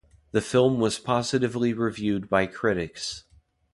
The 0.31 0.41
film 0.41 0.79
was 0.79 0.97
positively 0.97 1.73
reviewed 1.73 2.27
by 2.27 2.47
critics. 2.47 3.25